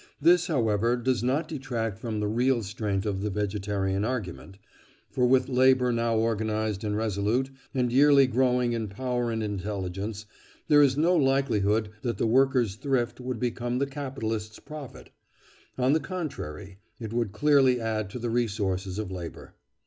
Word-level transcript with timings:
This, 0.19 0.47
however, 0.47 0.97
does 0.97 1.21
not 1.21 1.47
detract 1.47 1.99
from 1.99 2.21
the 2.21 2.27
real 2.27 2.63
strength 2.63 3.05
of 3.05 3.21
the 3.21 3.29
vegetarian 3.29 4.03
argument; 4.03 4.57
for 5.11 5.27
with 5.27 5.47
labour 5.47 5.91
now 5.91 6.17
organised 6.17 6.83
and 6.83 6.97
resolute, 6.97 7.51
and 7.75 7.91
yearly 7.93 8.25
growing 8.25 8.73
in 8.73 8.87
power 8.87 9.29
and 9.29 9.43
intelligence, 9.43 10.25
there 10.67 10.81
is 10.81 10.97
no 10.97 11.15
likelihood 11.15 11.89
that 12.01 12.17
the 12.17 12.25
workers' 12.25 12.77
thrift 12.77 13.19
would 13.21 13.39
become 13.39 13.77
the 13.77 13.85
capitalists' 13.85 14.57
profit; 14.57 15.11
on 15.77 15.93
the 15.93 15.99
contrary, 15.99 16.79
it 16.99 17.13
would 17.13 17.31
clearly 17.31 17.79
add 17.79 18.09
to 18.09 18.17
the 18.17 18.31
resources 18.31 18.97
of 18.97 19.11
labour. 19.11 19.53